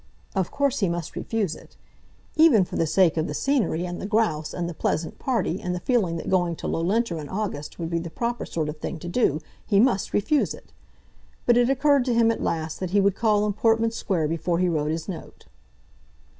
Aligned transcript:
Of 0.35 0.49
course 0.49 0.79
he 0.79 0.89
must 0.89 1.15
refuse 1.15 1.55
it. 1.55 1.77
Even 2.35 2.65
for 2.65 2.75
the 2.75 2.87
sake 2.87 3.17
of 3.17 3.27
the 3.27 3.35
scenery, 3.35 3.85
and 3.85 4.01
the 4.01 4.07
grouse, 4.07 4.51
and 4.51 4.67
the 4.67 4.73
pleasant 4.73 5.19
party, 5.19 5.61
and 5.61 5.75
the 5.75 5.79
feeling 5.79 6.17
that 6.17 6.27
going 6.27 6.55
to 6.55 6.65
Loughlinter 6.67 7.19
in 7.21 7.29
August 7.29 7.77
would 7.77 7.91
be 7.91 7.99
the 7.99 8.09
proper 8.09 8.47
sort 8.47 8.67
of 8.67 8.79
thing 8.79 8.97
to 8.97 9.07
do, 9.07 9.41
he 9.67 9.79
must 9.79 10.11
refuse 10.11 10.55
it! 10.55 10.73
But 11.45 11.55
it 11.55 11.69
occurred 11.69 12.03
to 12.05 12.15
him 12.15 12.31
at 12.31 12.41
last 12.41 12.79
that 12.79 12.89
he 12.89 12.99
would 12.99 13.13
call 13.15 13.45
in 13.45 13.53
Portman 13.53 13.91
Square 13.91 14.29
before 14.29 14.57
he 14.57 14.67
wrote 14.67 14.89
his 14.89 15.07
note. 15.07 15.45